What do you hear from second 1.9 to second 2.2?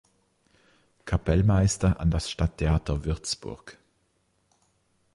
an